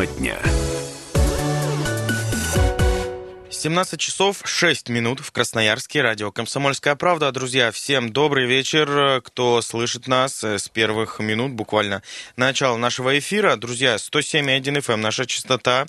[0.00, 0.38] Тема дня.
[3.50, 6.00] 17 часов 6 минут в Красноярске.
[6.00, 7.30] Радио «Комсомольская правда».
[7.30, 12.02] Друзья, всем добрый вечер, кто слышит нас с первых минут, буквально
[12.36, 13.56] начала нашего эфира.
[13.56, 15.86] Друзья, 107.1 FM, наша частота.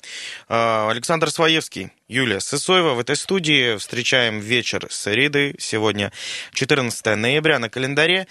[0.50, 3.78] А, Александр Своевский, Юлия Сысоева в этой студии.
[3.78, 5.54] Встречаем вечер с Ридой.
[5.58, 6.12] Сегодня
[6.52, 8.26] 14 ноября на календаре.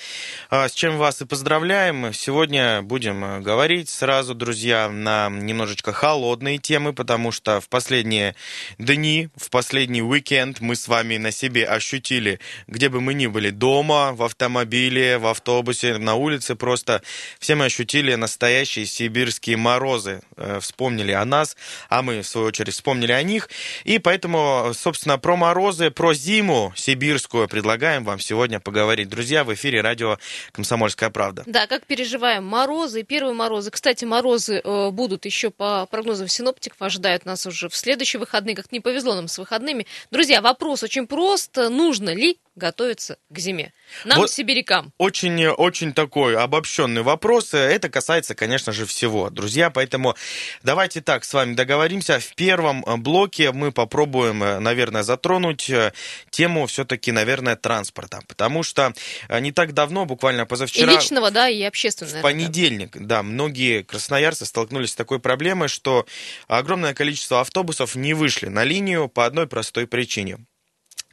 [0.52, 2.14] А, с чем вас и поздравляем.
[2.14, 8.36] Сегодня будем говорить сразу, друзья, на немножечко холодные темы, потому что в последние
[8.78, 13.50] дни, в последний уикенд мы с вами на себе ощутили, где бы мы ни были,
[13.50, 17.02] дома, в автомобиле, в автобусе, на улице, просто
[17.40, 20.22] все мы ощутили настоящие сибирские морозы.
[20.38, 21.58] Э, вспомнили о нас,
[21.90, 23.50] а мы, в свою очередь, вспомнили о них.
[23.84, 29.10] И поэтому, собственно, про морозы, про зиму сибирскую предлагаем вам сегодня поговорить.
[29.10, 30.18] Друзья, в эфире радио
[30.52, 31.44] «Комсомольская правда».
[31.46, 33.72] Да, как переживаем морозы, первые морозы.
[33.72, 38.56] Кстати, морозы э, будут еще по прогнозам синоптиков, ожидают нас уже в следующие выходные.
[38.56, 39.86] Как не повезло нам с выходными.
[40.12, 41.58] Друзья, вопрос очень прост.
[41.58, 43.74] Нужно ли готовиться к зиме.
[44.04, 44.92] Нам, вот сибирякам.
[44.98, 47.54] Очень, очень такой обобщенный вопрос.
[47.54, 49.70] Это касается, конечно же, всего, друзья.
[49.70, 50.16] Поэтому
[50.62, 52.20] давайте так с вами договоримся.
[52.20, 55.94] В первом блоке мы попробуем, наверное, затронуть э,
[56.32, 58.22] тему все-таки, наверное, транспорта.
[58.28, 58.94] Потому что
[59.30, 60.92] э, не так давно, буквально позавчера...
[60.92, 62.20] И личного, да, и общественного.
[62.20, 66.08] В понедельник, да, многие красноярцы столкнулись с такой проблемой, что
[66.48, 70.40] огромное количество автобусов не вышли на линию по одной простой причине.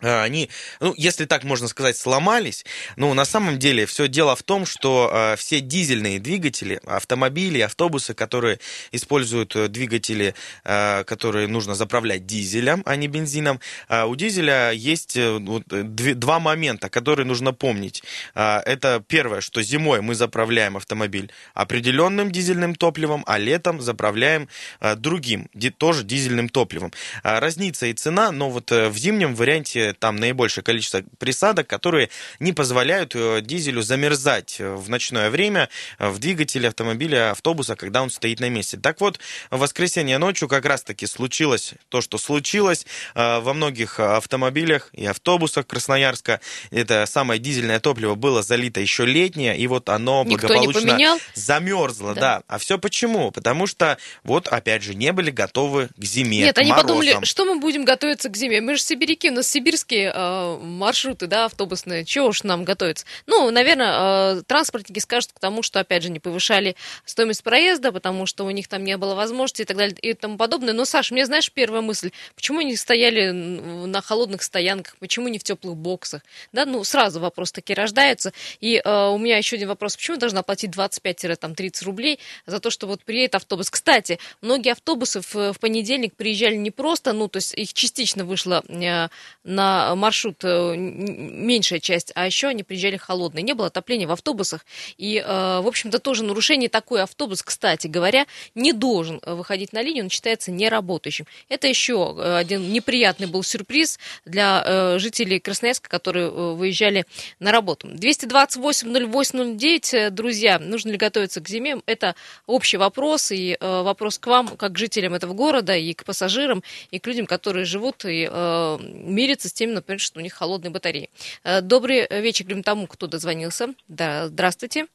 [0.00, 0.48] А, они,
[0.80, 2.64] ну, если так можно сказать, сломались.
[2.96, 8.14] Но на самом деле все дело в том, что э, все дизельные двигатели, автомобили, автобусы,
[8.14, 8.58] которые
[8.92, 15.16] используют э, двигатели, э, которые нужно заправлять дизелем, а не бензином, э, у дизеля есть
[15.16, 18.02] э, вот, дв- два момента, которые нужно помнить.
[18.34, 24.48] Э, это первое, что зимой мы заправляем автомобиль определенным дизельным топливом, а летом заправляем
[24.80, 26.92] э, другим, ди- тоже дизельным топливом.
[27.24, 32.10] Э, разница и цена, но вот э, в зимнем варианте там наибольшее количество присадок, которые
[32.40, 35.68] не позволяют э, дизелю замерзать э, в ночное время
[35.98, 38.76] э, в двигателе автомобиля, автобуса, когда он стоит на месте.
[38.76, 39.18] Так вот,
[39.50, 46.40] в воскресенье ночью как раз-таки случилось то, что случилось во многих автомобилях и автобусах Красноярска.
[46.70, 52.14] Это самое дизельное топливо было залито еще летнее, и вот оно Никто благополучно замерзло.
[52.14, 52.20] Да.
[52.20, 52.42] Да.
[52.46, 53.30] А все почему?
[53.30, 56.88] Потому что вот, опять же, не были готовы к зиме, Нет, они морозам.
[56.88, 58.60] подумали, что мы будем готовиться к зиме.
[58.60, 62.04] Мы же сибиряки, у нас сибирские э, маршруты, да, автобусные.
[62.04, 63.06] Чего уж нам готовиться?
[63.26, 68.26] Ну, наверное, э, транспортники скажут к тому, что, опять же, не повышали стоимость проезда, потому
[68.26, 70.74] что у них там не было возможности и так далее и тому подобное.
[70.74, 75.44] Но, Саш, мне, знаешь, первая мысль, почему они стояли на холодных стоянках, почему не в
[75.44, 76.22] теплых боксах?
[76.52, 78.32] Да, ну, сразу вопрос таки рождается.
[78.60, 82.86] И э, у меня еще один вопрос, почему должна платить 25-30 рублей за то, что
[82.86, 83.70] вот приедет автобус?
[83.70, 88.64] Кстати, многие автобусы в, в понедельник приезжали не просто, ну, то есть их частично вышло
[88.68, 89.08] э,
[89.44, 93.42] на маршрут э, меньшая часть, а еще они приезжали холодные.
[93.42, 94.66] Не было отопления в автобусах.
[94.96, 100.04] И, э, в общем-то, тоже нарушение такой автобус, кстати говоря, не должен выходить на линию,
[100.04, 101.26] он считается неработающим.
[101.48, 107.04] Это еще один неприятный был сюрприз для жителей Красноярска, которые выезжали
[107.40, 107.88] на работу.
[107.88, 111.80] 228-08-09, друзья, нужно ли готовиться к зиме?
[111.86, 112.14] Это
[112.46, 116.98] общий вопрос, и вопрос к вам, как к жителям этого города, и к пассажирам, и
[116.98, 121.10] к людям, которые живут и э, мирятся с тем, например, что у них холодные батареи.
[121.42, 123.74] Э, добрый вечер говорим тому, кто дозвонился.
[123.88, 124.86] Да, здравствуйте.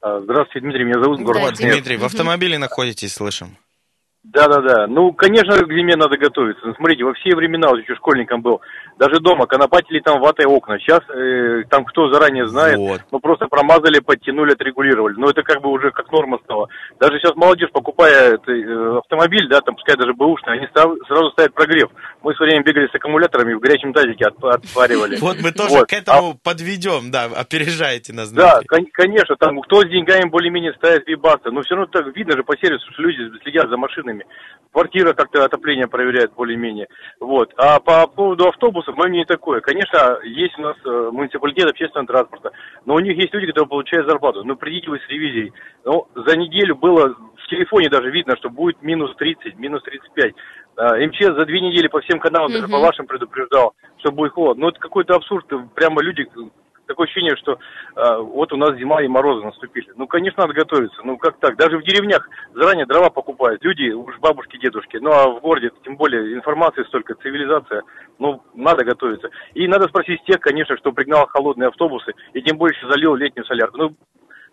[0.00, 1.50] Здравствуйте, Дмитрий, меня зовут Горбат.
[1.50, 3.56] Вот, Дмитрий, в автомобиле находитесь, слышим.
[4.32, 4.86] Да, да, да.
[4.88, 6.66] Ну, конечно, к зиме надо готовиться.
[6.66, 8.60] Ну, смотрите, во все времена, вот еще школьником был,
[8.98, 10.78] даже дома конопатили там ватой окна.
[10.80, 13.02] Сейчас э, там кто заранее знает, Вот.
[13.12, 15.14] ну просто промазали, подтянули, отрегулировали.
[15.16, 16.68] Но это как бы уже как норма стала.
[16.98, 21.30] Даже сейчас молодежь, покупая это, э, автомобиль, да, там пускай даже бэушный, они став- сразу
[21.30, 21.90] ставят прогрев.
[22.26, 25.16] Мы в свое время бегали с аккумуляторами, в горячем тазике от- отпаривали.
[25.20, 25.88] Вот мы тоже Вот.
[25.88, 28.32] к этому подведем, да, опережаете нас.
[28.32, 32.36] Да, кон- конечно, там кто с деньгами более-менее ставит вибасты, но все равно так видно
[32.36, 34.26] же по сервису, что люди следят за машинами.
[34.72, 36.88] Квартира как-то отопление проверяет более-менее.
[37.20, 37.52] Вот.
[37.58, 39.60] А по поводу автобусов, мое мнение такое.
[39.60, 42.50] Конечно, есть у нас э, муниципалитет общественного транспорта,
[42.86, 44.42] но у них есть люди, которые получают зарплату.
[44.42, 45.52] Ну, придите вы с ревизией.
[45.84, 47.14] Ну, за неделю было
[47.46, 50.34] в телефоне даже видно, что будет минус 30, минус 35.
[50.76, 54.62] А, МЧС за две недели по всем каналам, даже по вашим предупреждал, что будет холодно.
[54.62, 55.46] Ну, это какой-то абсурд.
[55.74, 56.26] Прямо люди
[56.86, 57.58] такое ощущение, что
[57.94, 59.90] а, вот у нас зима и морозы наступили.
[59.96, 61.00] Ну, конечно, надо готовиться.
[61.02, 61.56] Ну, как так?
[61.56, 63.62] Даже в деревнях заранее дрова покупают.
[63.64, 64.98] Люди, уж бабушки, дедушки.
[64.98, 67.82] Ну, а в городе, тем более, информации столько, цивилизация.
[68.18, 69.30] Ну, надо готовиться.
[69.54, 73.78] И надо спросить тех, конечно, кто пригнал холодные автобусы и тем больше залил летнюю солярку.
[73.78, 73.96] Ну,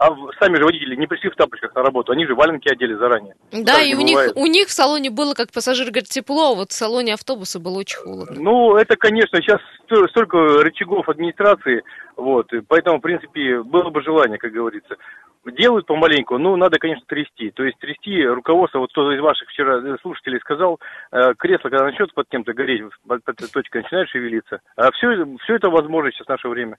[0.03, 0.09] а
[0.39, 3.35] сами же водители не пришли в тапочках на работу, они же валенки одели заранее.
[3.53, 6.55] Да, так и у них, у них в салоне было, как пассажир говорит, тепло, а
[6.55, 8.35] вот в салоне автобуса было очень холодно.
[8.37, 9.61] Ну, это, конечно, сейчас
[10.09, 11.83] столько рычагов администрации,
[12.17, 14.97] вот, поэтому, в принципе, было бы желание, как говорится.
[15.45, 17.51] Делают помаленьку, ну, надо, конечно, трясти.
[17.51, 20.79] То есть трясти руководство, вот кто из ваших вчера слушателей сказал,
[21.11, 23.21] э, кресло, когда начнет под кем-то гореть, под
[23.53, 24.61] точкой начинает шевелиться.
[24.77, 26.77] А все, все это возможно сейчас в наше время.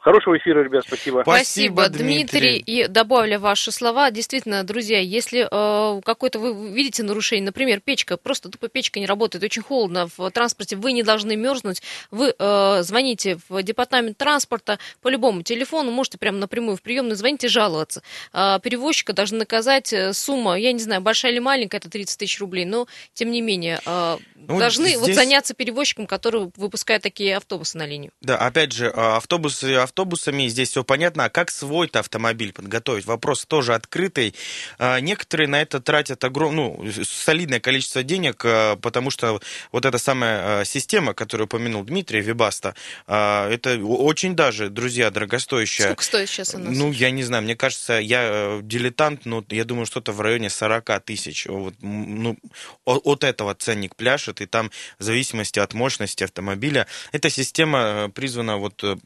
[0.00, 1.20] Хорошего эфира, ребят, спасибо.
[1.22, 2.56] Спасибо, Дмитрий.
[2.56, 4.10] И добавлю ваши слова.
[4.10, 9.44] Действительно, друзья, если э, какое-то вы видите нарушение, например, печка, просто тупо печка не работает,
[9.44, 15.08] очень холодно в транспорте, вы не должны мерзнуть, вы э, звоните в департамент транспорта по
[15.08, 18.02] любому телефону, можете прямо напрямую в приемную звоните жаловаться.
[18.32, 22.40] Э, перевозчика должны наказать э, сумма, я не знаю, большая или маленькая, это 30 тысяч
[22.40, 24.98] рублей, но тем не менее э, ну, должны здесь...
[24.98, 28.12] вот заняться перевозчиком, который выпускает такие автобусы на линию.
[28.22, 31.24] Да, опять же, а, автобусы автобусами, здесь все понятно.
[31.24, 33.04] А как свой-то автомобиль подготовить?
[33.06, 34.34] Вопрос тоже открытый.
[34.78, 39.40] А, некоторые на это тратят огромное, ну, солидное количество денег, а, потому что
[39.72, 42.74] вот эта самая система, которую упомянул Дмитрий, Вибаста,
[43.06, 45.84] это очень даже, друзья, дорогостоящая.
[45.84, 46.76] Сколько стоит сейчас у нас?
[46.76, 50.50] Ну, я не знаю, мне кажется, я э, дилетант, но я думаю, что-то в районе
[50.50, 51.46] 40 тысяч.
[51.46, 52.36] Вот, ну,
[52.84, 56.86] от этого ценник пляшет и там в зависимости от мощности автомобиля.
[57.12, 58.96] Эта система э, призвана вот э,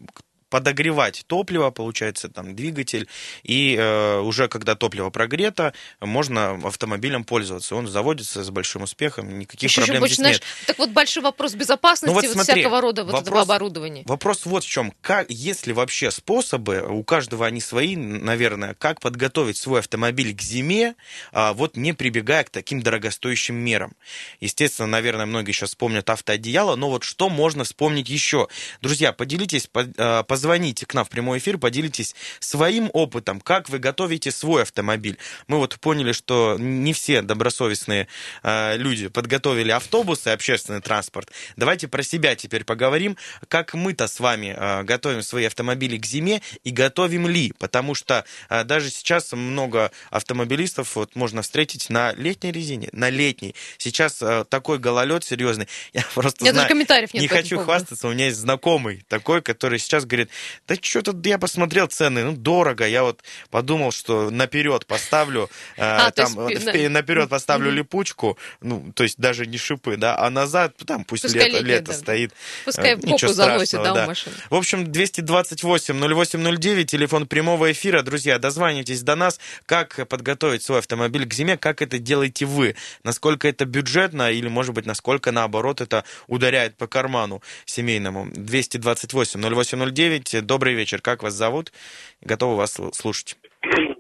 [0.55, 3.09] подогревать топливо, получается, там, двигатель,
[3.43, 7.75] и э, уже когда топливо прогрето, можно автомобилем пользоваться.
[7.75, 10.67] Он заводится с большим успехом, никаких еще проблем еще, здесь знаешь, нет.
[10.69, 14.05] Так вот большой вопрос безопасности ну, вот, вот смотри, всякого рода вот вопрос, этого оборудования.
[14.07, 14.93] Вопрос вот в чем.
[15.01, 20.41] Как, есть ли вообще способы, у каждого они свои, наверное, как подготовить свой автомобиль к
[20.41, 20.95] зиме,
[21.33, 23.95] а, вот не прибегая к таким дорогостоящим мерам.
[24.39, 28.47] Естественно, наверное, многие сейчас вспомнят автоодеяло, но вот что можно вспомнить еще?
[28.83, 29.69] Друзья, поделитесь,
[29.99, 35.17] а, позвоните к нам в прямой эфир, поделитесь своим опытом, как вы готовите свой автомобиль.
[35.47, 38.09] Мы вот поняли, что не все добросовестные
[38.43, 41.31] э, люди подготовили автобусы, общественный транспорт.
[41.57, 43.17] Давайте про себя теперь поговорим,
[43.49, 48.27] как мы-то с вами э, готовим свои автомобили к зиме и готовим ли, потому что
[48.51, 53.55] э, даже сейчас много автомобилистов вот можно встретить на летней резине, на летней.
[53.79, 55.69] Сейчас э, такой гололед серьезный.
[55.95, 59.41] Я просто Я знаю, даже комментариев нет не хочу хвастаться, у меня есть знакомый такой,
[59.41, 60.29] который сейчас говорит,
[60.69, 62.87] да что-то я посмотрел цены, ну, дорого.
[62.87, 67.75] Я вот подумал, что наперед поставлю, э, а, там, есть, в, наперед поставлю mm-hmm.
[67.75, 71.93] липучку, ну, то есть даже не шипы, да, а назад там пусть Пускай лето, лето
[71.93, 72.33] да, стоит.
[72.65, 74.35] Пускай э, попу заносит, да, да, у машины.
[74.51, 78.03] В общем, 228-0809, телефон прямого эфира.
[78.03, 83.49] Друзья, дозванивайтесь до нас, как подготовить свой автомобиль к зиме, как это делаете вы, насколько
[83.49, 88.27] это бюджетно или, может быть, насколько, наоборот, это ударяет по карману семейному.
[88.27, 91.01] 228-0809, Здравствуйте, добрый вечер.
[91.01, 91.73] Как вас зовут?
[92.21, 93.37] Готовы вас слушать.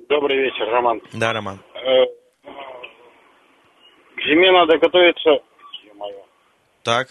[0.09, 1.01] Добрый вечер, Роман.
[1.13, 1.59] Да, Роман.
[1.75, 2.05] Э,
[4.15, 5.31] к зиме надо готовиться.
[6.85, 7.09] Так.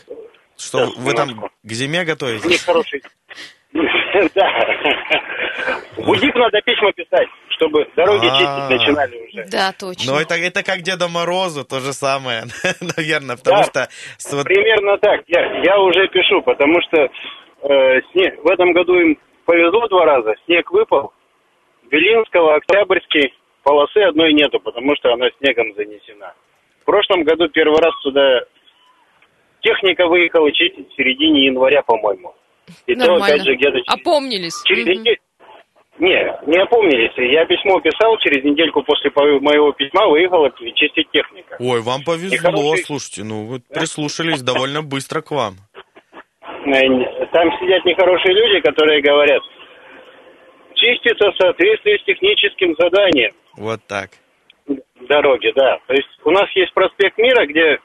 [0.58, 2.46] Что, вы там к зиме готовитесь?
[2.46, 3.02] Нехороший.
[4.36, 4.48] Да.
[5.98, 9.46] Будик надо письма писать, чтобы дороги чистить начинали уже.
[9.50, 10.14] Да, точно.
[10.14, 12.44] Но это, это как Деда Морозу, то же самое,
[12.96, 13.90] наверное, потому что...
[14.44, 15.22] Примерно так.
[15.28, 17.10] Я, я уже пишу, потому что
[17.64, 21.14] э, снег, в этом году им повезло два раза, снег выпал.
[21.90, 23.34] Белинского, Октябрьский
[23.64, 26.34] полосы одной нету, потому что она снегом занесена.
[26.82, 28.42] В прошлом году первый раз сюда
[29.62, 32.36] техника выехала чистить в середине января, по-моему.
[32.88, 33.20] И Нормально.
[33.20, 33.80] то, опять же, где-то...
[33.88, 34.62] Опомнились.
[34.66, 35.18] Через неделю...
[36.00, 36.10] Не,
[36.48, 37.12] не опомнились.
[37.18, 41.56] Я письмо писал, через недельку после моего письма выехала чистить техника.
[41.60, 42.84] Ой, вам повезло, хороший...
[42.86, 45.58] слушайте, ну вы прислушались довольно быстро к вам.
[46.64, 49.42] Там сидят нехорошие люди, которые говорят,
[50.76, 53.34] чистится в соответствии с техническим заданием.
[53.58, 54.12] Вот так.
[55.02, 55.80] Дороги, да.
[55.88, 57.80] То есть у нас есть проспект Мира, где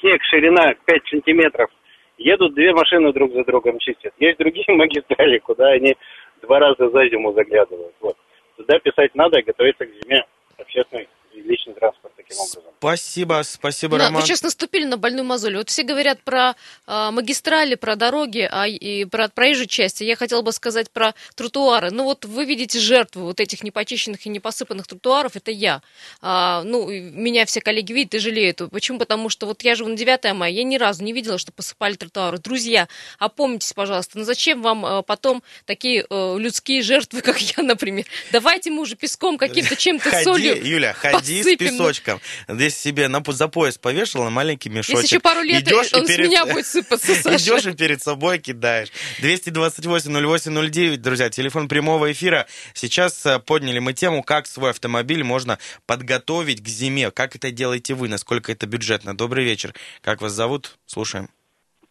[0.00, 1.70] снег, ширина 5 сантиметров.
[2.18, 4.14] Едут две машины друг за другом чистят.
[4.18, 5.94] Есть другие магистрали, куда они
[6.40, 7.94] два раза за зиму заглядывают.
[8.00, 8.16] Вот.
[8.56, 10.24] Туда писать надо, готовиться к зиме
[10.58, 12.62] общественной личный транспорт таким образом.
[12.78, 14.20] Спасибо, спасибо, да, Роман.
[14.20, 15.56] Вы сейчас наступили на больную мозоль.
[15.56, 16.54] Вот все говорят про
[16.86, 20.00] э, магистрали, про дороги, а и про проезжую часть.
[20.00, 21.90] Я хотела бы сказать про тротуары.
[21.90, 25.80] Ну вот вы видите жертву вот этих непочищенных и непосыпанных тротуаров, это я.
[26.20, 28.62] А, ну, меня все коллеги видят и жалеют.
[28.70, 28.98] Почему?
[28.98, 31.94] Потому что вот я живу на 9 мая, я ни разу не видела, что посыпали
[31.94, 32.38] тротуары.
[32.38, 38.06] Друзья, опомнитесь, пожалуйста, ну зачем вам э, потом такие э, людские жертвы, как я, например?
[38.32, 40.60] Давайте мы уже песком каким-то, чем-то солью.
[40.66, 41.56] Юля, ходи Ходи с да.
[41.56, 42.20] песочком.
[42.48, 45.02] Здесь себе на, за пояс повешал на маленький мешочек.
[45.02, 47.36] Если еще пару лет, Идешь и он с перед- меня будет сыпаться, Саша.
[47.36, 48.88] Идешь и перед собой кидаешь.
[49.20, 52.46] 228-08-09, друзья, телефон прямого эфира.
[52.74, 57.10] Сейчас э, подняли мы тему, как свой автомобиль можно подготовить к зиме.
[57.10, 59.16] Как это делаете вы, насколько это бюджетно.
[59.16, 59.74] Добрый вечер.
[60.00, 60.78] Как вас зовут?
[60.86, 61.28] Слушаем.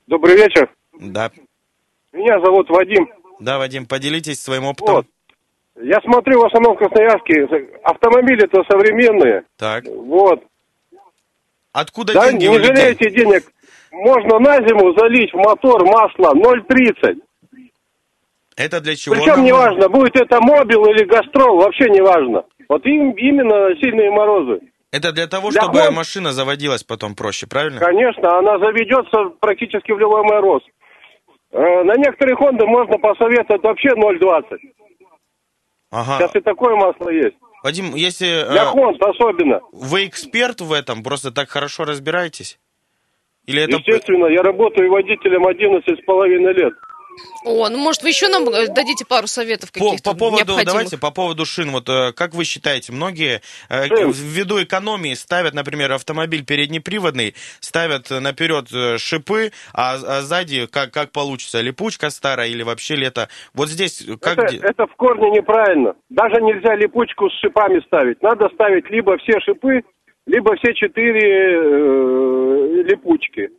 [0.07, 0.69] Добрый вечер.
[0.99, 1.31] Да,
[2.11, 3.07] Меня зовут Вадим.
[3.39, 4.95] да, Вадим, поделитесь своим опытом.
[4.95, 5.07] Вот.
[5.83, 7.47] Я смотрю в основном в Красноярске.
[7.83, 9.43] Автомобили-то современные.
[9.57, 10.43] Так, Вот.
[11.73, 12.75] откуда Да, деньги не у людей?
[12.75, 13.43] жалеете денег.
[13.91, 17.19] Можно на зиму залить в мотор масло 0,30.
[18.57, 19.15] Это для чего?
[19.15, 22.43] Причем не важно, будет это мобил или гастрол, вообще не важно.
[22.69, 24.59] Вот им, именно сильные морозы.
[24.91, 27.79] Это для того, Для чтобы ход- машина заводилась потом проще, правильно?
[27.79, 30.61] Конечно, она заведется практически в любой мороз.
[31.53, 34.59] Э, На некоторые Хонды можно посоветовать вообще 0,20.
[35.91, 36.19] Ага.
[36.19, 37.35] Сейчас и такое масло есть.
[37.63, 39.59] Вадим, если Для э, особенно.
[39.71, 42.59] вы эксперт в этом, просто так хорошо разбираетесь?
[43.45, 43.77] Или это...
[43.77, 46.73] Естественно, я работаю водителем 11 с половиной лет.
[47.43, 50.65] О, ну может вы еще нам э, дадите пару советов По, каких-то по поводу, необходимых?
[50.65, 54.11] давайте, по поводу шин, вот э, как вы считаете, многие э, Шин.
[54.11, 58.67] ввиду экономии ставят, например, автомобиль переднеприводный, ставят наперед
[58.99, 63.27] шипы, а, а сзади как, как получится, липучка старая или вообще лето.
[63.53, 64.37] Вот здесь как...
[64.37, 65.95] это, это в корне неправильно.
[66.09, 68.21] Даже нельзя липучку с шипами ставить.
[68.21, 69.81] Надо ставить либо все шипы,
[70.27, 73.49] либо все четыре э, липучки.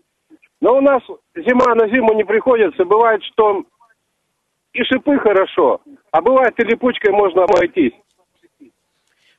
[0.63, 1.03] Но у нас
[1.35, 2.85] зима на зиму не приходится.
[2.85, 3.65] Бывает, что
[4.73, 5.81] и шипы хорошо,
[6.13, 7.93] а бывает и липучкой можно обойтись.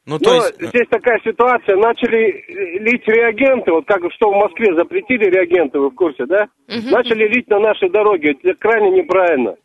[0.05, 0.61] Ну, то Но есть...
[0.61, 2.43] э, здесь такая ситуация, начали
[2.77, 6.49] лить реагенты, вот как что в Москве запретили реагенты, вы в курсе, да?
[6.67, 9.55] Начали лить на наши дороги, это крайне неправильно.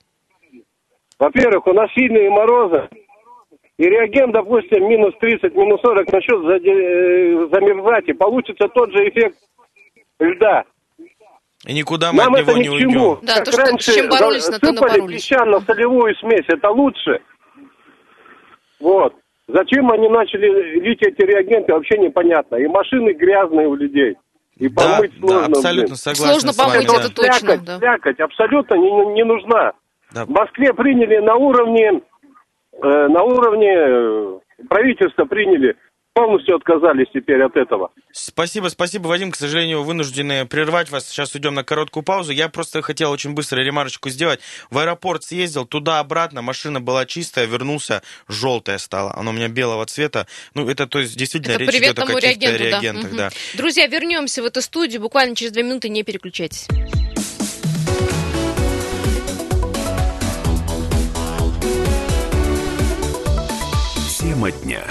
[1.19, 2.89] Во-первых, у нас сильные морозы,
[3.79, 9.37] и реагент, допустим, минус 30, минус 40 начнет э, замерзать, и получится тот же эффект
[10.21, 10.65] льда.
[11.69, 13.11] И никуда мы Нам от это него ни не к чему.
[13.11, 13.27] уйдем.
[13.27, 15.17] Да, Как то, что- раньше чем боролись, на то сыпали напоролись.
[15.23, 17.21] песчано-солевую смесь, это лучше.
[18.81, 19.15] Вот.
[19.49, 22.57] Зачем они начали лить эти реагенты, вообще непонятно.
[22.57, 24.17] И машины грязные у людей.
[24.57, 25.47] И Да, помыть да, сложно.
[25.47, 25.97] абсолютно блин.
[25.97, 26.95] согласен Сложно помыть, да.
[27.01, 27.79] это точно, слякоть, да.
[27.79, 29.73] слякоть абсолютно не, не нужна.
[30.13, 30.25] Да.
[30.25, 32.01] В Москве приняли на уровне,
[32.83, 35.77] э, на уровне э, правительства приняли,
[36.19, 37.93] полностью отказались теперь от этого.
[38.11, 39.31] Спасибо, спасибо, Вадим.
[39.31, 41.09] К сожалению, вынуждены прервать вас.
[41.09, 42.33] Сейчас уйдем на короткую паузу.
[42.33, 44.41] Я просто хотел очень быстро ремарочку сделать.
[44.69, 49.15] В аэропорт съездил, туда-обратно, машина была чистая, вернулся, желтая стала.
[49.15, 50.27] Она у меня белого цвета.
[50.55, 52.57] Ну, это, то есть, действительно, Это речь идет о каких-то да.
[52.57, 53.17] реагентах, Мгм.
[53.17, 53.31] да.
[53.55, 56.67] Друзья, вернемся в эту студию буквально через две минуты, не переключайтесь.
[64.19, 64.83] Тема дня.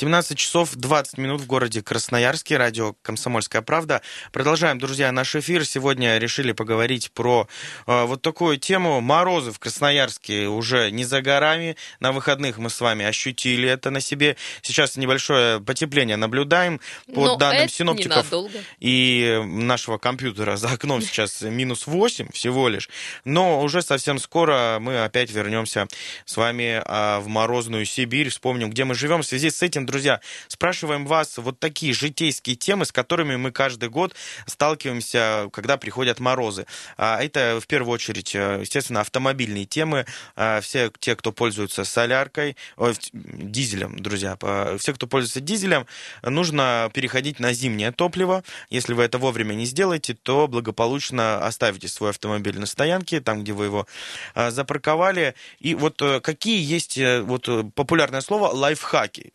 [0.00, 2.56] 17 часов 20 минут в городе Красноярске.
[2.56, 4.00] Радио «Комсомольская правда».
[4.32, 5.66] Продолжаем, друзья, наш эфир.
[5.66, 7.46] Сегодня решили поговорить про
[7.86, 9.02] э, вот такую тему.
[9.02, 11.76] Морозы в Красноярске уже не за горами.
[12.00, 14.38] На выходных мы с вами ощутили это на себе.
[14.62, 16.80] Сейчас небольшое потепление наблюдаем.
[17.14, 18.58] По Но данным это синоптиков ненадолго.
[18.78, 22.88] и нашего компьютера за окном сейчас минус 8 всего лишь.
[23.26, 25.88] Но уже совсем скоро мы опять вернемся
[26.24, 28.30] с вами а, в морозную Сибирь.
[28.30, 29.20] Вспомним, где мы живем.
[29.20, 33.88] В связи с этим, друзья, спрашиваем вас вот такие житейские темы, с которыми мы каждый
[33.88, 34.14] год
[34.46, 36.66] сталкиваемся, когда приходят морозы.
[36.96, 40.06] А, Это в первую очередь, э, естественно, автомобильные темы.
[40.36, 45.86] А, Все те, кто пользуется соляркой, ой, в- дизелем, друзья, по- все, кто пользуется дизелем,
[46.22, 48.44] нужно переходить на зимнее топливо.
[48.70, 53.52] Если вы это вовремя не сделаете, то благополучно оставите свой автомобиль на стоянке, там, где
[53.52, 53.86] вы его
[54.34, 55.34] а, запарковали.
[55.58, 59.32] И вот э, какие есть э, вот популярное слово лайфхаки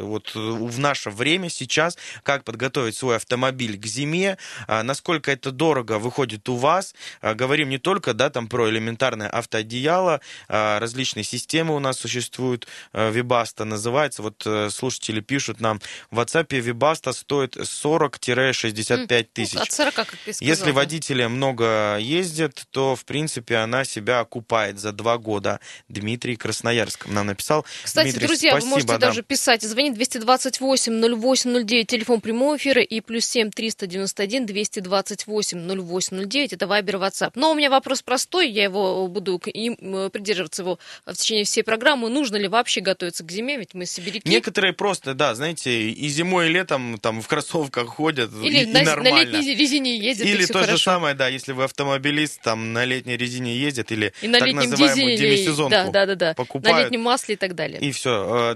[0.00, 5.50] вот э, в наше время сейчас, как подготовить свой автомобиль к зиме, а, насколько это
[5.50, 6.94] дорого выходит у вас.
[7.20, 12.66] А, Говорим не только, да, там про элементарное автоодеяло, а, различные системы у нас существуют,
[12.92, 14.22] э, Вибаста называется.
[14.22, 19.54] Вот э, слушатели пишут нам, в WhatsApp Вибаста стоит 40-65 тысяч.
[19.54, 20.48] Ну, от 40, как ты сказал.
[20.48, 25.60] Если водители много ездят, то, в принципе, она себя окупает за два года.
[25.88, 27.64] Дмитрий Красноярск нам написал.
[27.84, 28.98] Кстати, Дмитрий, друзья, спасибо, вы можете да.
[28.98, 36.66] даже писать звонить позвонить 228-08-09, телефон прямого эфира, и плюс 7 391 228 08 это
[36.66, 37.32] Вайбер, WhatsApp.
[37.34, 41.62] Но у меня вопрос простой, я его буду им, э, придерживаться его в течение всей
[41.62, 42.08] программы.
[42.08, 44.28] Нужно ли вообще готовиться к зиме, ведь мы сибиряки.
[44.28, 48.82] Некоторые просто, да, знаете, и зимой, и летом там в кроссовках ходят, Или и, на,
[48.82, 49.10] нормально.
[49.10, 50.72] на летней резине ездят, Или то хорошо.
[50.72, 54.52] же самое, да, если вы автомобилист, там на летней резине ездит, или И на так
[54.52, 56.28] называемую дизеле, демисезонку да, да, да, да.
[56.28, 56.84] на покупают.
[56.84, 57.80] летнем масле и так далее.
[57.80, 58.54] И все.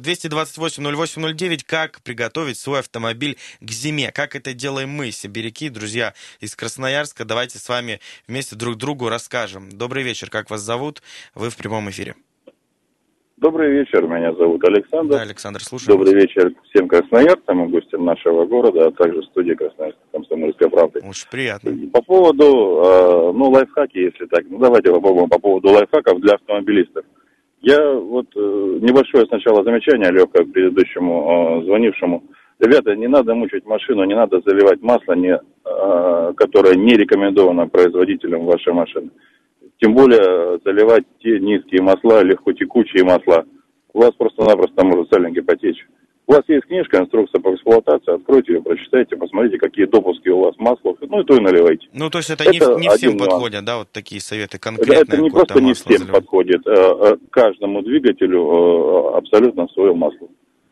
[1.17, 1.61] 228-08-09.
[1.67, 4.13] Как приготовить свой автомобиль к зиме?
[4.13, 7.25] Как это делаем мы, сибиряки, друзья из Красноярска?
[7.25, 9.71] Давайте с вами вместе друг другу расскажем.
[9.71, 10.31] Добрый вечер.
[10.31, 11.03] Как вас зовут?
[11.35, 12.15] Вы в прямом эфире.
[13.41, 15.15] Добрый вечер, меня зовут Александр.
[15.15, 15.97] Да, Александр, слушаю.
[15.97, 21.01] Добрый вечер всем красноярцам и гостям нашего города, а также студии Красноярской комсомольской правды.
[21.03, 21.75] Очень приятно.
[21.91, 27.07] По поводу, э, ну, лайфхаки, если так, ну, давайте попробуем по поводу лайфхаков для автомобилистов.
[27.63, 28.41] Я вот э,
[28.81, 32.25] небольшое сначала замечание легкое к предыдущему э, звонившему.
[32.59, 38.47] Ребята, не надо мучить машину, не надо заливать масло, не, э, которое не рекомендовано производителем
[38.47, 39.11] вашей машины.
[39.79, 43.45] Тем более заливать те низкие масла, легкотекучие масла.
[43.93, 45.87] У вас просто-напросто может сальники потечь.
[46.27, 50.10] У вас есть книжка, инструкция по эксплуатации, откройте ее, прочитайте, посмотрите, какие допуски
[50.71, 51.87] масла, ну и то и наливайте.
[51.93, 53.31] Ну, то есть это, не, Это не всем один нюанс.
[53.33, 55.01] подходят, да, вот такие советы конкретные.
[55.03, 56.21] это не просто не масло всем заливать.
[56.23, 58.41] подходит, э, э, каждому двигателю
[59.15, 60.29] э, абсолютно свое масло.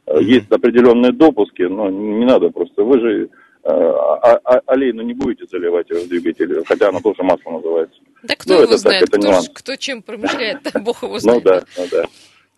[0.06, 0.20] Мгм.
[0.20, 2.82] Есть определенные допуски, но не надо просто.
[2.82, 3.28] Вы же
[3.64, 8.00] а- а- олейну не будете заливать в двигатель, хотя она тоже масло называется.
[8.22, 11.14] Да кто ну, его это так, знает, это кто, ж- кто чем промышляет, бог его
[11.14, 11.42] Ну знает.
[11.44, 12.04] да, ну да.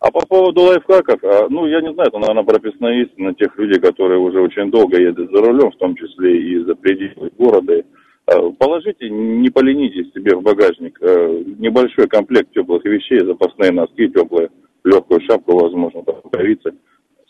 [0.01, 3.79] А по поводу лайфхаков, а, ну, я не знаю, это, наверное, прописная истина тех людей,
[3.79, 7.83] которые уже очень долго ездят за рулем, в том числе и за пределы города.
[8.25, 14.49] А, Положите, не поленитесь себе в багажник э, небольшой комплект теплых вещей, запасные носки теплые,
[14.83, 16.73] легкую шапку, возможно, рукавицы.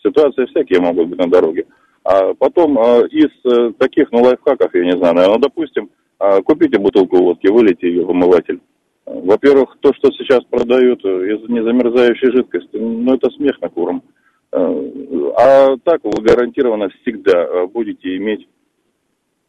[0.02, 1.66] Ситуации всякие могут быть на дороге.
[2.06, 6.80] А потом из э, таких, ну, лайфхаков, я не знаю, наверное, ну, допустим, а, купите
[6.80, 8.62] бутылку водки, вылейте ее в омыватель.
[9.06, 14.04] Во-первых, то, что сейчас продают э, из незамерзающей жидкости, ну, это смех на куром.
[14.52, 14.92] Э,
[15.38, 18.48] А так вы гарантированно всегда э, будете иметь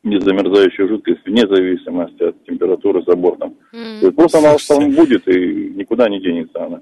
[0.05, 3.55] незамерзающую жидкость вне зависимости от температуры за бортом.
[3.71, 4.97] То есть просто она Слушайте.
[4.97, 6.81] там будет и никуда не денется она.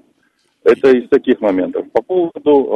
[0.63, 1.85] Это из таких моментов.
[1.91, 2.69] По поводу,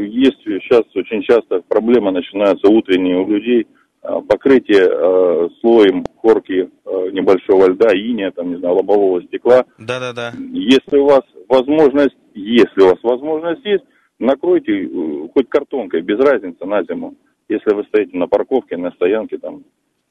[0.00, 3.66] э, есть сейчас очень часто проблема начинается утренние у людей,
[4.02, 6.68] э, покрытие э, слоем корки
[7.16, 9.64] небольшого льда, иния, там, не знаю, лобового стекла.
[9.78, 10.32] Да-да-да.
[10.52, 13.84] Если у вас возможность, если у вас возможность есть,
[14.18, 17.14] накройте э, хоть картонкой, без разницы на зиму.
[17.48, 19.62] Если вы стоите на парковке, на стоянке, там,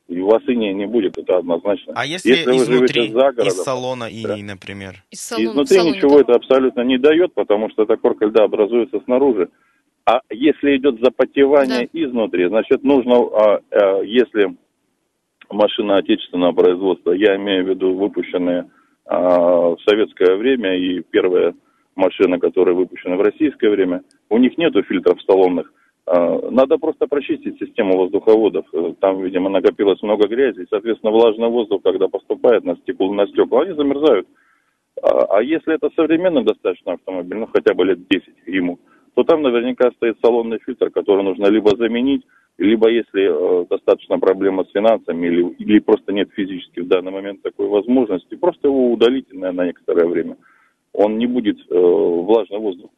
[0.07, 1.93] и у вас иния не будет, это однозначно.
[1.95, 5.03] А если, вы изнутри, живете за городом, из салона иней, например?
[5.11, 6.21] Из салона, Изнутри салоне, ничего да.
[6.21, 9.49] это абсолютно не дает, потому что эта корка льда образуется снаружи.
[10.05, 14.55] А если идет запотевание изнутри, значит нужно, а, а, если
[15.51, 18.69] машина отечественного производства, я имею в виду выпущенные
[19.05, 21.53] а, в советское время и первые
[21.95, 25.71] машины, которые выпущены в российское время, у них нету фильтров салонных.
[26.05, 28.65] А, Надо просто прочистить систему воздуховодов.
[28.73, 33.27] Э, Там, видимо, накопилось много грязи, и, соответственно, влажный воздух, когда поступает на стекло, на
[33.27, 34.27] стекла, они замерзают.
[35.01, 38.79] А, а если это современный достаточно автомобиль, ну хотя бы лет 10 ему,
[39.15, 42.23] то там наверняка стоит салонный фильтр, который нужно либо заменить,
[42.58, 47.41] либо если э, достаточно проблема с финансами или, или просто нет физически в данный момент
[47.41, 50.38] такой возможности, просто его удалите на, на некоторое время.
[50.93, 52.91] Он не будет э, влажный воздух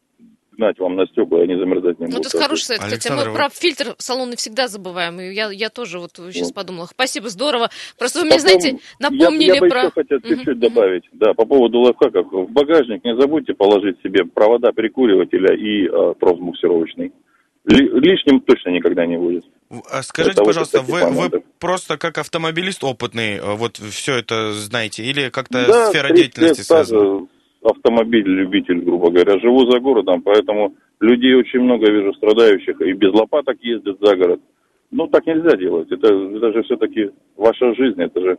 [0.57, 2.27] гнать вам на стекла, и они замерзать не Ну, будут.
[2.33, 2.93] это хороший совет, кстати.
[2.95, 5.19] Александр, Мы вы- про фильтр салонный всегда забываем.
[5.19, 6.55] И я, я тоже вот сейчас Вот.
[6.55, 6.87] подумала.
[6.87, 7.69] Спасибо, здорово.
[7.97, 9.79] Просто вы мне, Потом знаете, напомнили я, я бы про...
[9.81, 10.59] еще хотел чуть-чуть мгм.
[10.59, 11.03] добавить.
[11.13, 12.27] Да, по поводу лайфхаков.
[12.31, 17.13] В багажник не забудьте положить себе провода прикуривателя и э, трос буксировочный.
[17.65, 19.43] Ли- лишним точно никогда не будет.
[19.91, 24.53] А Скажите, Это вот пожалуйста, вы, вы просто как автомобилист опытный э, вот все это
[24.53, 25.03] знаете?
[25.03, 27.27] Или как-то да, сфера 30 деятельности связана?
[27.67, 29.39] Автомобиль, любитель, грубо говоря.
[29.39, 34.41] Живу за городом, поэтому людей очень много вижу страдающих и без лопаток ездят за город.
[34.91, 35.91] Ну, так нельзя делать.
[35.91, 38.01] Это, это же все-таки ваша жизнь.
[38.01, 38.37] Это же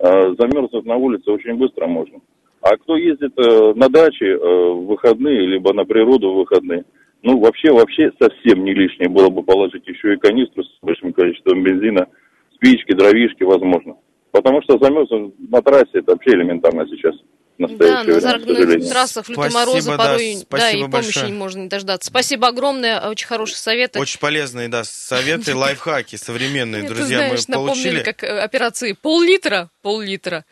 [0.00, 2.20] э, замерзнуть на улице очень быстро можно.
[2.60, 6.84] А кто ездит э, на даче э, в выходные, либо на природу в выходные,
[7.22, 11.62] ну, вообще, вообще совсем не лишнее было бы положить еще и канистру с большим количеством
[11.62, 12.06] бензина,
[12.54, 13.96] спички, дровишки, возможно.
[14.30, 17.14] Потому что замерзнуть на трассе это вообще элементарно сейчас.
[17.58, 18.88] Да, на сожалению.
[18.88, 21.26] трассах в лютые Спасибо, морозы да, порой, да, и помощи большое.
[21.26, 22.08] не можно не дождаться.
[22.10, 24.00] Спасибо огромное, очень хорошие советы.
[24.00, 28.02] Очень полезные, да, советы, лайфхаки современные, друзья, мы напомнили, получили.
[28.02, 30.44] как э, операции пол-литра, пол-литра.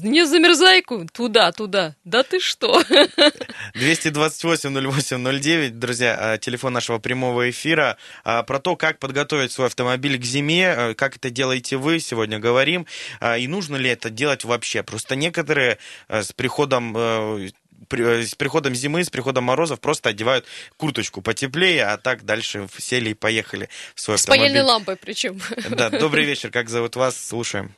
[0.00, 1.94] Не замерзайку, туда, туда.
[2.04, 2.82] Да ты что?
[3.74, 7.98] 228-08-09, друзья, телефон нашего прямого эфира.
[8.24, 12.86] Про то, как подготовить свой автомобиль к зиме, как это делаете вы, сегодня говорим.
[13.38, 14.82] И нужно ли это делать вообще?
[14.82, 15.78] Просто некоторые
[16.08, 16.96] с приходом
[17.90, 20.46] с приходом зимы, с приходом морозов просто одевают
[20.78, 24.44] курточку потеплее, а так дальше сели и поехали в свой С автомобиль.
[24.52, 25.40] паяльной лампой причем.
[25.68, 27.74] Да, добрый вечер, как зовут вас, слушаем.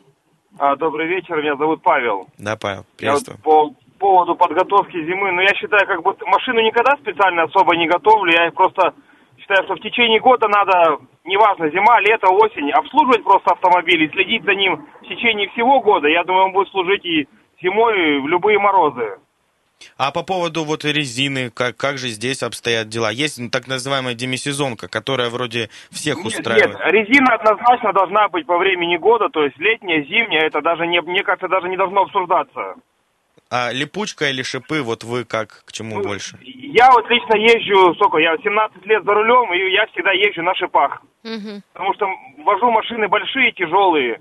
[0.59, 2.29] А, добрый вечер, меня зовут Павел.
[2.39, 3.39] Да, Павел, приветствую.
[3.39, 7.89] Я по поводу подготовки зимы, ну, я считаю, как бы машину никогда специально особо не
[7.89, 8.95] готовлю, я просто
[9.39, 14.45] считаю, что в течение года надо, неважно, зима, лето, осень, обслуживать просто автомобиль и следить
[14.45, 16.09] за ним в течение всего года.
[16.09, 17.29] Я думаю, он будет служить и
[17.61, 19.19] зимой в любые морозы.
[19.97, 23.11] А по поводу вот резины, как, как же здесь обстоят дела?
[23.11, 26.79] Есть так называемая демисезонка, которая вроде всех нет, устраивает.
[26.79, 31.01] Нет, резина однозначно должна быть по времени года, то есть летняя, зимняя, это даже не,
[31.01, 32.75] мне кажется, даже не должно обсуждаться.
[33.51, 36.39] А липучка или шипы, вот вы как, к чему ну, больше?
[36.43, 40.55] Я вот лично езжу, сколько, я 17 лет за рулем, и я всегда езжу на
[40.55, 41.03] шипах.
[41.23, 41.63] Угу.
[41.73, 42.07] Потому что
[42.39, 44.21] вожу машины большие, тяжелые.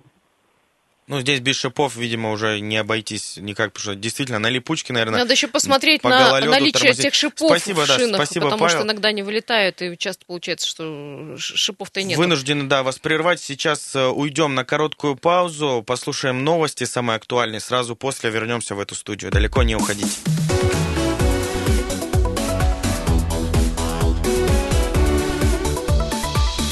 [1.07, 5.19] Ну, здесь без шипов, видимо, уже не обойтись никак, потому что действительно на липучке, наверное...
[5.19, 7.03] Надо еще посмотреть по на наличие тормозить.
[7.03, 8.77] тех шипов спасибо, в шинах, да, спасибо, потому Павел.
[8.77, 12.17] что иногда не вылетают, и часто получается, что шипов-то нет.
[12.17, 13.41] Вынуждены, да, вас прервать.
[13.41, 18.95] Сейчас э, уйдем на короткую паузу, послушаем новости самые актуальные, сразу после вернемся в эту
[18.95, 19.29] студию.
[19.29, 20.09] Далеко не уходите.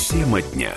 [0.09, 0.73] Тема дня.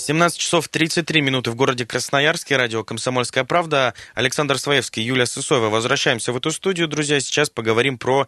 [0.00, 2.56] 17 часов 33 минуты в городе Красноярске.
[2.56, 3.94] Радио «Комсомольская правда».
[4.14, 5.68] Александр Своевский, Юлия Сысоева.
[5.68, 7.20] Возвращаемся в эту студию, друзья.
[7.20, 8.26] Сейчас поговорим про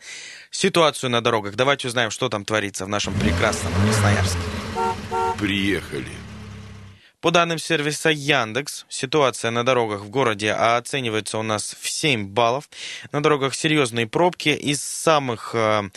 [0.51, 1.55] ситуацию на дорогах.
[1.57, 4.39] Давайте узнаем, что там творится в нашем прекрасном Красноярске.
[5.39, 6.13] Приехали.
[7.23, 12.69] По данным сервиса Яндекс, ситуация на дорогах в городе оценивается у нас в 7 баллов.
[13.13, 14.49] На дорогах серьезные пробки.
[14.49, 15.89] Из самых э,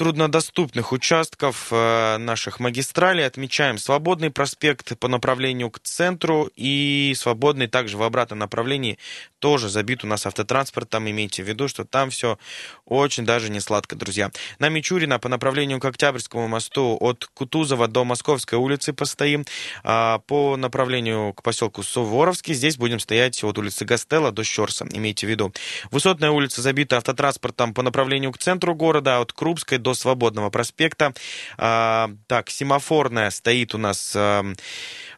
[0.00, 7.98] труднодоступных участков э, наших магистралей отмечаем свободный проспект по направлению к центру и свободный также
[7.98, 8.96] в обратном направлении
[9.40, 11.10] тоже забит у нас автотранспортом.
[11.10, 12.38] Имейте в виду, что там все
[12.86, 14.30] очень даже не сладко, друзья.
[14.58, 19.44] На Мичурина по направлению к Октябрьскому мосту от Кутузова до Московской улицы постоим.
[19.84, 24.86] А по направлению к поселку Суворовский здесь будем стоять от улицы Гастелла до Щерса.
[24.92, 25.52] Имейте в виду.
[25.90, 31.12] Высотная улица забита автотранспортом по направлению к центру города от Крупской до до Свободного проспекта.
[31.58, 34.44] А, так, семафорная стоит у нас а,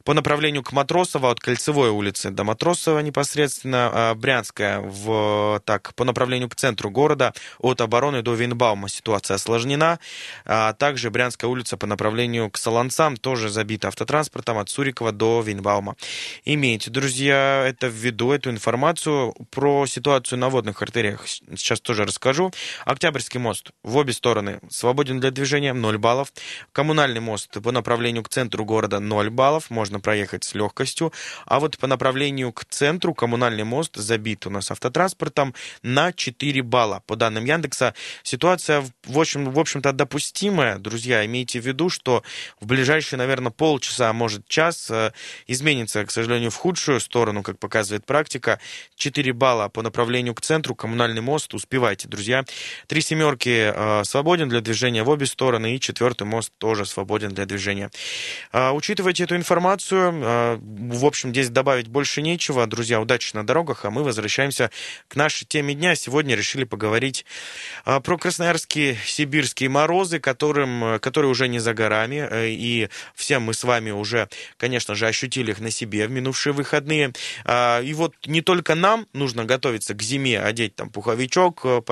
[0.04, 6.04] по направлению к Матросово от Кольцевой улицы до Матросова непосредственно, а, Брянская в, так, по
[6.04, 9.98] направлению к центру города от Обороны до Винбаума ситуация осложнена,
[10.44, 15.96] а также Брянская улица по направлению к Солонцам тоже забита автотранспортом от Сурикова до Винбаума.
[16.44, 22.52] Имейте, друзья, это в виду, эту информацию про ситуацию на водных артериях сейчас тоже расскажу.
[22.84, 26.32] Октябрьский мост в обе стороны свободен для движения, 0 баллов.
[26.72, 31.12] Коммунальный мост по направлению к центру города 0 баллов, можно можно проехать с легкостью.
[31.44, 37.02] А вот по направлению к центру коммунальный мост забит у нас автотранспортом на 4 балла.
[37.06, 40.78] По данным Яндекса, ситуация, в общем, в общем-то, допустимая.
[40.78, 42.22] Друзья, имейте в виду, что
[42.60, 45.12] в ближайшие, наверное, полчаса, а может час, э,
[45.46, 48.58] изменится, к сожалению, в худшую сторону, как показывает практика.
[48.96, 51.52] 4 балла по направлению к центру, коммунальный мост.
[51.52, 52.44] Успевайте, друзья.
[52.86, 57.44] Три семерки э, свободен для движения в обе стороны, и четвертый мост тоже свободен для
[57.44, 57.90] движения.
[58.52, 60.22] Э, учитывайте эту информацию, информацию.
[60.24, 62.66] А, в общем, здесь добавить больше нечего.
[62.66, 64.70] Друзья, удачи на дорогах, а мы возвращаемся
[65.08, 65.94] к нашей теме дня.
[65.94, 67.24] Сегодня решили поговорить
[67.84, 72.26] а, про красноярские сибирские морозы, которым, которые уже не за горами.
[72.30, 76.52] Э, и все мы с вами уже, конечно же, ощутили их на себе в минувшие
[76.52, 77.12] выходные.
[77.44, 81.82] А, и вот не только нам нужно готовиться к зиме, одеть там пуховичок, э,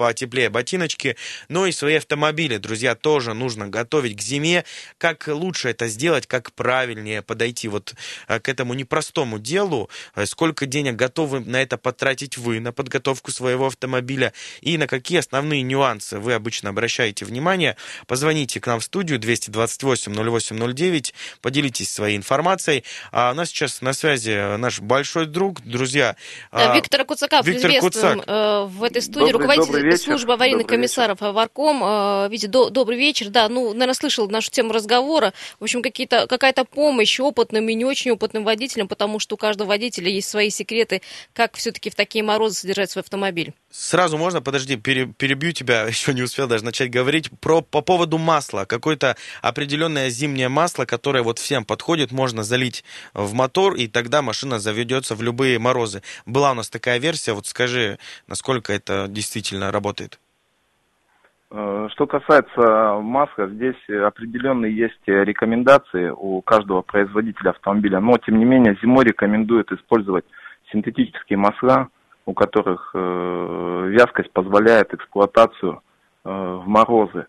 [0.00, 1.14] потеплее ботиночки,
[1.50, 4.64] но и свои автомобили, друзья, тоже нужно готовить к зиме.
[4.96, 7.92] Как лучше это сделать, как правильнее подойти вот
[8.26, 13.30] э, к этому непростому делу, э, сколько денег готовы на это потратить вы, на подготовку
[13.30, 14.32] своего автомобиля,
[14.62, 20.14] и на какие основные нюансы вы обычно обращаете внимание, позвоните к нам в студию 228
[20.14, 22.84] 0809, поделитесь своей информацией.
[23.12, 26.16] А у нас сейчас на связи наш большой друг, друзья.
[26.50, 28.24] Да, Виктор Куцаков, Виктор известным Куцак.
[28.26, 30.04] Э, в этой студии, добрый, руководитель добрый вечер.
[30.04, 31.32] служба аварийных Добрый комиссаров вечер.
[31.32, 31.82] Варком.
[31.82, 33.28] Э, Витя, до, добрый вечер.
[33.28, 35.32] Да, ну, наверное, слышал нашу тему разговора.
[35.58, 39.68] В общем, какие-то, какая-то помощь опытным и не очень опытным водителям, потому что у каждого
[39.68, 43.52] водителя есть свои секреты, как все-таки в такие морозы содержать свой автомобиль.
[43.70, 48.18] Сразу можно, подожди, пере, перебью тебя, еще не успел даже начать говорить, про, по поводу
[48.18, 48.64] масла.
[48.64, 54.58] Какое-то определенное зимнее масло, которое вот всем подходит, можно залить в мотор, и тогда машина
[54.58, 56.02] заведется в любые морозы.
[56.26, 60.18] Была у нас такая версия, вот скажи, насколько это действительно работает?
[61.52, 68.44] Э, что касается масла, здесь определенные есть рекомендации у каждого производителя автомобиля, но тем не
[68.44, 70.24] менее зимой рекомендуют использовать
[70.72, 71.88] синтетические масла,
[72.30, 75.82] у которых э, вязкость позволяет эксплуатацию
[76.24, 77.26] э, в морозы.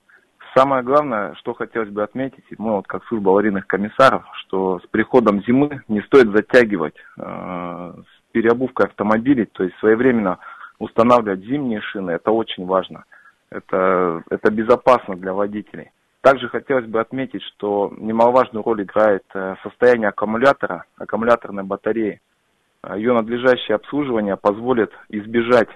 [0.55, 5.41] Самое главное, что хотелось бы отметить, мы вот как служба аварийных комиссаров, что с приходом
[5.43, 10.37] зимы не стоит затягивать э, с переобувкой автомобилей, то есть своевременно
[10.77, 13.05] устанавливать зимние шины, это очень важно.
[13.49, 15.91] Это, это безопасно для водителей.
[16.21, 22.21] Также хотелось бы отметить, что немаловажную роль играет э, состояние аккумулятора, аккумуляторной батареи.
[22.81, 25.69] А ее надлежащее обслуживание позволит избежать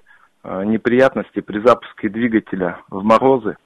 [0.44, 3.58] э, неприятностей при запуске двигателя в морозы.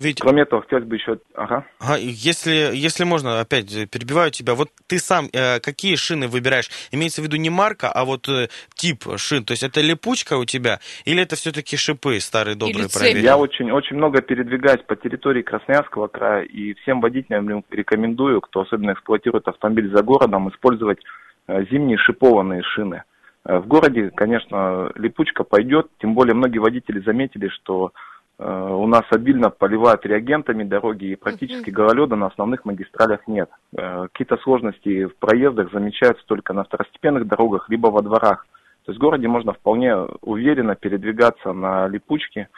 [0.00, 0.20] Ведь...
[0.20, 1.18] Кроме этого, хотелось бы еще...
[1.34, 1.64] Ага.
[1.80, 6.70] ага если, если можно, опять перебиваю тебя, вот ты сам э, какие шины выбираешь?
[6.92, 9.44] Имеется в виду не марка, а вот э, тип шин.
[9.44, 13.24] То есть это липучка у тебя или это все-таки шипы старые добрые проверенные?
[13.24, 18.92] Я очень, очень много передвигаюсь по территории Красноярского края и всем водителям рекомендую, кто особенно
[18.92, 21.00] эксплуатирует автомобиль за городом, использовать
[21.48, 23.02] зимние шипованные шины.
[23.44, 27.92] Э, в городе, конечно, липучка пойдет, тем более многие водители заметили, что
[28.38, 33.50] э, у нас обильно поливают реагентами дороги и практически гололеда на основных магистралях нет.
[33.74, 38.46] Какие-то сложности в проездах замечаются только на второстепенных дорогах, либо во дворах.
[38.84, 42.48] То есть в городе можно вполне уверенно передвигаться на липучке.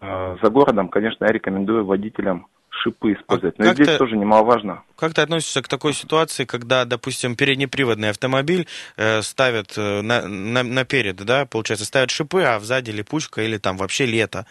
[0.00, 2.46] За городом, конечно, я рекомендую водителям
[2.82, 3.58] шипы использовать.
[3.58, 4.82] Но а здесь ты, тоже немаловажно.
[4.96, 10.62] Как ты относишься к такой ситуации, когда, допустим, переднеприводный автомобиль э, ставят э, на, на,
[10.62, 14.46] наперед, да, получается, ставят шипы, а сзади липучка или там вообще лето?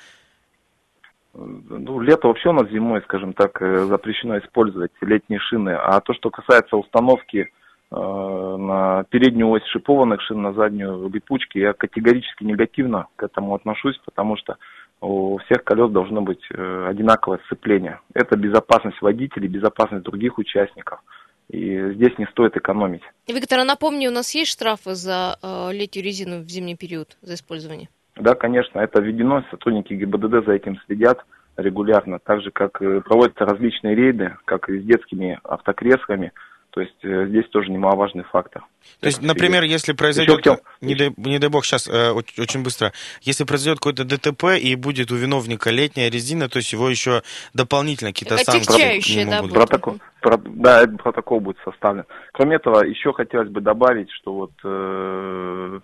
[1.34, 5.72] Ну, лето вообще у нас зимой, скажем так, э, запрещено использовать летние шины.
[5.72, 7.50] А то, что касается установки
[7.92, 14.00] э, на переднюю ось шипованных шин, на заднюю липучки, я категорически негативно к этому отношусь,
[14.06, 14.58] потому что
[15.04, 18.00] у всех колес должно быть э, одинаковое сцепление.
[18.14, 21.00] Это безопасность водителей, безопасность других участников.
[21.50, 23.02] И здесь не стоит экономить.
[23.28, 27.34] Виктор, а напомни, у нас есть штрафы за э, летнюю резину в зимний период за
[27.34, 27.90] использование?
[28.16, 31.26] Да, конечно, это введено, сотрудники ГИБДД за этим следят
[31.58, 36.32] регулярно, так же как проводятся различные рейды, как и с детскими автокреслами,
[36.74, 38.64] то есть э, здесь тоже немаловажный фактор.
[39.00, 40.60] То есть, например, если произойдет, хотел...
[40.82, 45.12] не, дай, не дай бог сейчас, э, очень быстро, если произойдет какое-то ДТП и будет
[45.12, 47.22] у виновника летняя резина, то есть его еще
[47.54, 49.52] дополнительно какие-то санкции не могут.
[49.52, 52.06] Да, протокол, про, да, протокол будет составлен.
[52.32, 55.80] Кроме этого, еще хотелось бы добавить, что вот э,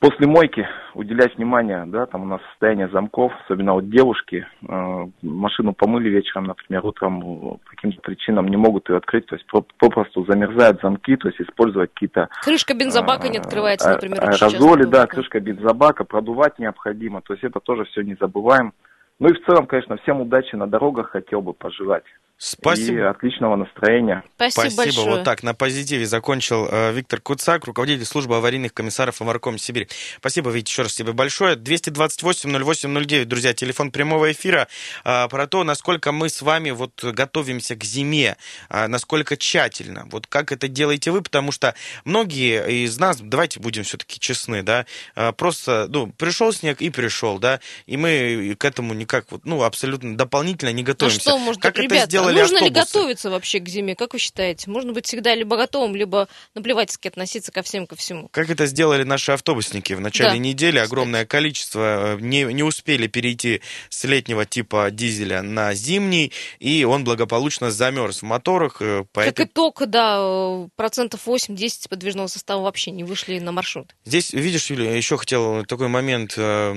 [0.00, 5.74] После мойки уделять внимание, да, там у нас состояние замков, особенно вот девушки, э, машину
[5.74, 10.80] помыли вечером, например, утром по каким-то причинам не могут ее открыть, то есть попросту замерзают
[10.80, 12.30] замки, то есть использовать какие-то...
[12.42, 17.60] Крышка бензобака э, не открывается, например, Аэрозоли, да, крышка бензобака, продувать необходимо, то есть это
[17.60, 18.72] тоже все не забываем.
[19.18, 22.04] Ну и в целом, конечно, всем удачи на дорогах хотел бы пожелать.
[22.42, 22.98] Спасибо.
[22.98, 24.24] И отличного настроения.
[24.36, 24.82] Спасибо, Спасибо.
[24.82, 25.16] большое.
[25.16, 29.88] Вот так, на позитиве закончил э, Виктор Куцак, руководитель службы аварийных комиссаров Амарком Сибирь.
[30.16, 31.56] Спасибо, Вить, еще раз тебе большое.
[31.56, 34.68] 228-08-09, друзья, телефон прямого эфира.
[35.04, 38.38] Э, про то, насколько мы с вами вот готовимся к зиме,
[38.70, 40.08] э, насколько тщательно.
[40.10, 41.74] Вот как это делаете вы, потому что
[42.06, 47.38] многие из нас, давайте будем все-таки честны, да, э, просто, ну, пришел снег и пришел,
[47.38, 51.18] да, и мы к этому никак вот, ну, абсолютно дополнительно не готовимся.
[51.18, 52.74] А что, может, как ребята, это сделать делали Нужно автобусы.
[52.74, 54.70] ли готовиться вообще к зиме, как вы считаете?
[54.70, 58.28] Можно быть всегда либо готовым, либо наплевательски относиться ко всем, ко всему.
[58.28, 60.78] Как это сделали наши автобусники в начале да, недели?
[60.78, 67.04] Огромное количество э, не, не успели перейти с летнего типа дизеля на зимний, и он
[67.04, 68.80] благополучно замерз в моторах.
[69.12, 69.34] Поэтому...
[69.34, 73.94] Как итог, да, э, процентов 8-10 подвижного состава вообще не вышли на маршрут.
[74.04, 76.74] Здесь, видишь, Юлия, еще хотел такой момент э,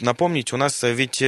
[0.00, 0.52] напомнить.
[0.52, 1.18] У нас ведь,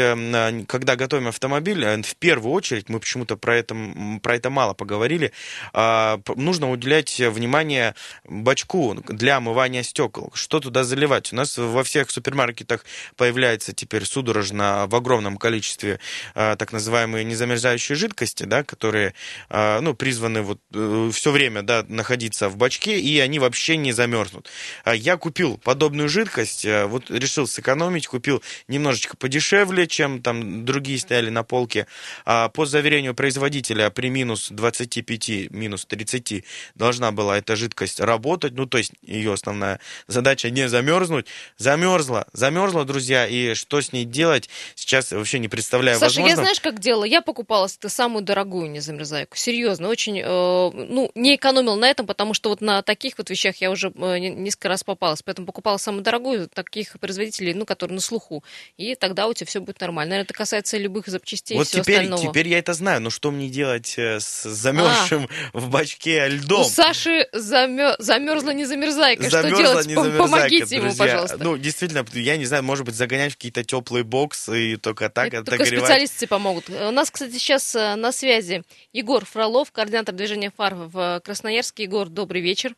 [0.67, 5.33] когда готовим автомобиль, в первую очередь мы почему-то про это этом, про это мало поговорили.
[5.73, 10.31] А, нужно уделять внимание бачку для омывания стекол.
[10.35, 11.33] Что туда заливать?
[11.33, 12.85] У нас во всех супермаркетах
[13.17, 16.01] появляется теперь судорожно в огромном количестве
[16.35, 19.15] а, так называемые незамерзающие жидкости, да, которые
[19.51, 23.93] а, ну, призваны вот э, все время да, находиться в бачке, и они вообще не
[23.93, 24.49] замерзнут.
[24.87, 31.31] Я купил подобную жидкость, э, вот решил сэкономить, купил немножечко подешевле, чем там другие стояли
[31.31, 31.87] на полке.
[32.25, 38.67] По заверению производителя водителя при минус 25, минус 30 должна была эта жидкость работать, ну,
[38.67, 41.27] то есть ее основная задача не замерзнуть.
[41.57, 46.31] Замерзла, замерзла, друзья, и что с ней делать, сейчас вообще не представляю Саша, возможно.
[46.31, 47.05] я знаешь, как делала?
[47.05, 49.35] Я покупала самую дорогую незамерзайку.
[49.37, 53.57] Серьезно, очень, э, ну, не экономила на этом, потому что вот на таких вот вещах
[53.57, 55.23] я уже э, несколько раз попалась.
[55.23, 58.45] Поэтому покупала самую дорогую, таких производителей, ну, которые на слуху.
[58.77, 60.11] И тогда у тебя все будет нормально.
[60.11, 62.23] Наверное, это касается любых запчастей Вот и всего теперь, остального.
[62.23, 66.61] теперь я это знаю, но что мне делать э, с замерзшим в бачке льдом?
[66.61, 67.95] У Саши замер...
[67.99, 69.23] замерзла незамерзайка.
[69.29, 69.87] Что Замерзла делать?
[69.87, 71.05] не замерзайка, Помогите ему, друзья.
[71.05, 71.39] пожалуйста.
[71.41, 75.29] Ну, действительно, я не знаю, может быть, загонять в какие-то теплые боксы и только так
[75.29, 75.69] Это отогревать.
[75.71, 76.69] только специалисты помогут.
[76.69, 81.85] У нас, кстати, сейчас э, на связи Егор Фролов, координатор движения ФАР в Красноярске.
[81.85, 82.75] Егор, добрый вечер.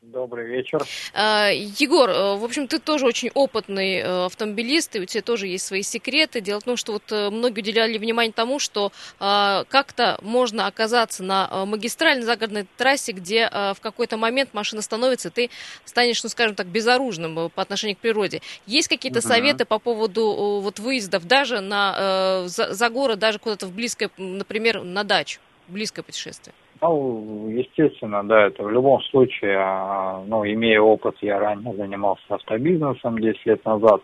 [0.00, 0.86] Добрый вечер.
[1.12, 5.48] А, Егор, э, в общем, ты тоже очень опытный э, автомобилист, и у тебя тоже
[5.48, 6.40] есть свои секреты.
[6.40, 11.24] Дело в том, что вот э, многие уделяли внимание тому, что а, как-то можно оказаться
[11.24, 15.50] на магистральной загородной трассе, где в какой-то момент машина становится, и ты
[15.84, 18.40] станешь, ну, скажем так, безоружным по отношению к природе.
[18.66, 19.28] Есть какие-то Мгм.
[19.28, 24.82] советы по поводу вот выездов даже на, за, за город, даже куда-то в близкое, например,
[24.82, 26.54] на дачу, близкое путешествие?
[26.80, 33.18] Ну, естественно, да, это в любом случае, а, ну, имея опыт, я ранее занимался автобизнесом
[33.18, 34.00] 10 лет назад,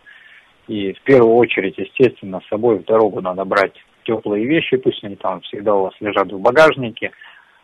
[0.67, 5.15] и в первую очередь, естественно, с собой в дорогу надо брать теплые вещи, пусть они
[5.15, 7.11] там всегда у вас лежат в багажнике,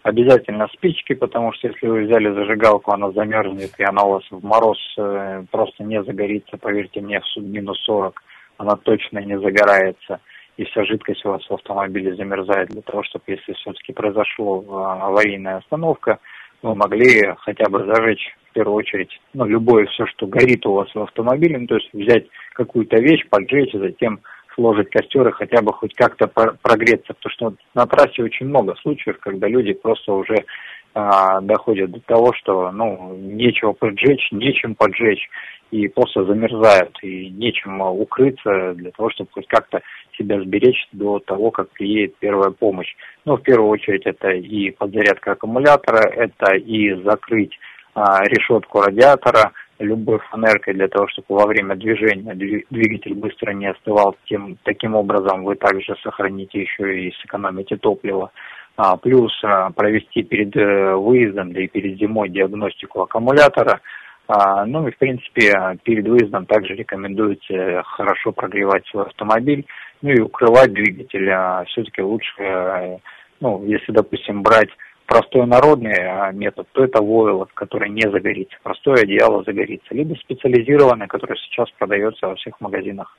[0.03, 4.43] обязательно спички, потому что если вы взяли зажигалку, она замерзнет, и она у вас в
[4.43, 8.21] мороз э, просто не загорится, поверьте мне, в минус 40,
[8.57, 10.21] она точно не загорается,
[10.61, 14.61] и вся жидкость у вас в автомобиле замерзает для того, чтобы, если все-таки произошла
[15.07, 16.19] аварийная остановка,
[16.61, 20.93] вы могли хотя бы зажечь в первую очередь, ну, любое все, что горит у вас
[20.93, 24.19] в автомобиле, ну, то есть взять какую-то вещь, поджечь, и затем
[24.53, 28.75] сложить костер и хотя бы хоть как-то про- прогреться, потому что на трассе очень много
[28.81, 30.45] случаев, когда люди просто уже
[30.93, 35.27] а, доходят до того, что ну нечего поджечь, нечем поджечь,
[35.71, 39.81] и просто замерзают, и нечем а, укрыться для того, чтобы хоть как-то
[40.21, 42.93] себя сберечь до того, как приедет первая помощь.
[43.25, 47.57] Ну, в первую очередь, это и подзарядка аккумулятора, это и закрыть
[47.93, 53.67] а, решетку радиатора любой фанеркой для того, чтобы во время движения дви- двигатель быстро не
[53.67, 54.15] остывал.
[54.25, 58.31] Тем, таким образом вы также сохраните еще и сэкономите топливо.
[58.77, 63.81] А, плюс а, провести перед э, выездом, да и перед зимой диагностику аккумулятора.
[64.27, 69.65] А, ну и в принципе перед выездом также рекомендуется хорошо прогревать свой автомобиль,
[70.01, 71.29] ну и укрывать двигатель.
[71.67, 72.97] Все-таки лучше, э,
[73.39, 74.69] ну если допустим брать
[75.05, 81.07] простой народный а, метод, то это войлок, который не загорится, простое одеяло загорится, либо специализированное,
[81.07, 83.17] которое сейчас продается во всех магазинах.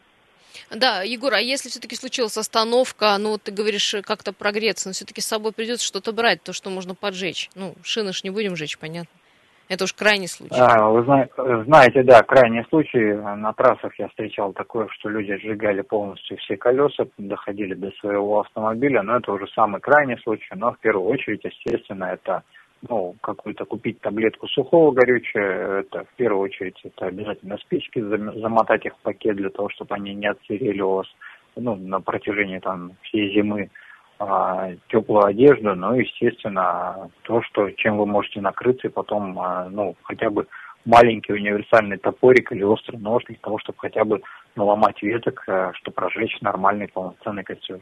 [0.71, 5.21] Да, Егор, а если все-таки случилась остановка, ну, ты говоришь, э, как-то прогреться, но все-таки
[5.21, 7.51] с собой придется что-то брать, то, что можно поджечь.
[7.55, 9.13] Ну, шины ж не будем жечь, понятно.
[9.73, 10.61] Это уж крайний случай.
[10.61, 11.29] А, Вы зна-
[11.65, 17.07] знаете, да, крайний случай, на трассах я встречал такое, что люди сжигали полностью все колеса,
[17.17, 22.05] доходили до своего автомобиля, но это уже самый крайний случай, но в первую очередь, естественно,
[22.05, 22.43] это
[22.87, 28.85] ну, какую-то купить таблетку сухого горючего, это в первую очередь это обязательно спички, зам- замотать
[28.85, 31.07] их в пакет для того, чтобы они не отсырели у вас
[31.57, 33.71] ну, на протяжении там всей зимы
[34.25, 39.97] а, теплую одежду, ну, естественно, то, что, чем вы можете накрыться, и потом, а, ну,
[40.05, 40.47] хотя бы
[40.85, 44.23] маленький универсальный топорик или острый нож для того, чтобы хотя бы
[44.55, 47.81] наломать веток, а, чтобы прожечь нормальный полноценный костер.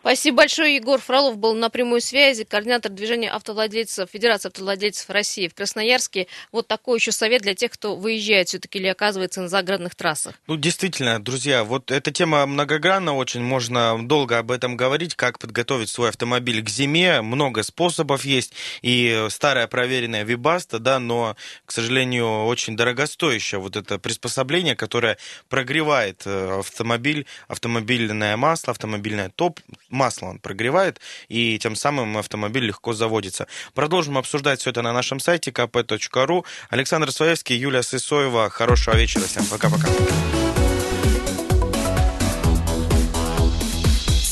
[0.00, 0.76] Спасибо большое.
[0.76, 6.26] Егор Фролов был на прямой связи, координатор движения автовладельцев, Федерации автовладельцев России в Красноярске.
[6.52, 10.36] Вот такой еще совет для тех, кто выезжает все-таки или оказывается на загородных трассах.
[10.46, 15.90] Ну, действительно, друзья, вот эта тема многогранна очень, можно долго об этом говорить, как подготовить
[15.90, 22.46] свой автомобиль к зиме, много способов есть, и старая проверенная Вибаста, да, но, к сожалению,
[22.46, 25.18] очень дорогостоящее вот это приспособление, которое
[25.50, 32.92] прогревает э, автомобиль, автомобильное масло, автомобильное топ, масло он прогревает, и тем самым автомобиль легко
[32.92, 33.46] заводится.
[33.74, 36.44] Продолжим обсуждать все это на нашем сайте kp.ru.
[36.70, 38.50] Александр Своевский, Юлия Сысоева.
[38.50, 39.44] Хорошего вечера всем.
[39.46, 39.88] Пока-пока.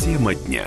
[0.00, 0.66] Тема дня.